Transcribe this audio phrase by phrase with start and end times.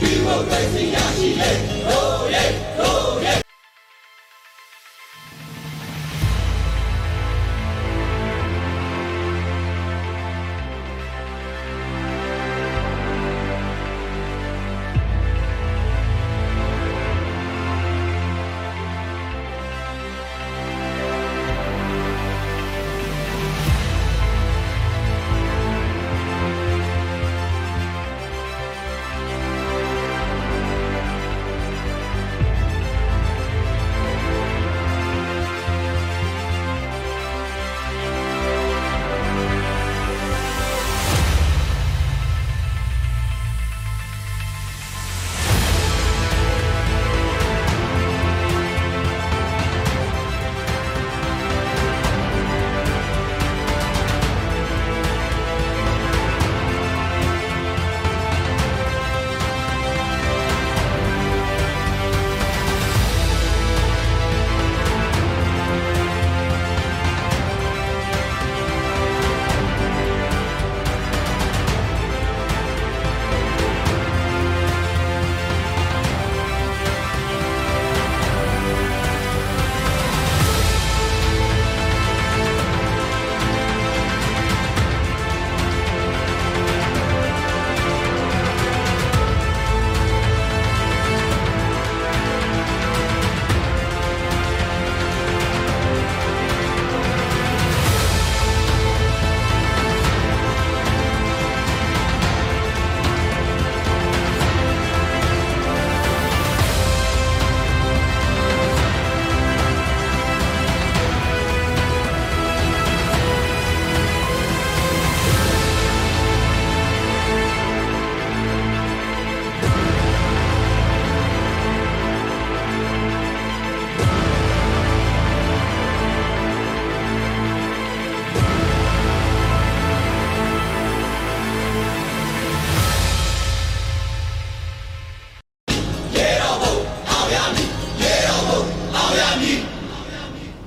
[0.00, 1.50] ဒီမိုကရေစီရရှိလေ
[1.86, 2.44] ဟိုးရဲ
[2.78, 3.09] ဟိုးရဲ